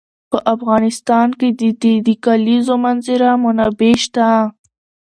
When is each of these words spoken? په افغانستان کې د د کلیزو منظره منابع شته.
په 0.31 0.37
افغانستان 0.53 1.27
کې 1.39 1.49
د 1.59 1.61
د 2.07 2.09
کلیزو 2.25 2.75
منظره 2.85 3.29
منابع 3.43 3.93
شته. 4.03 4.27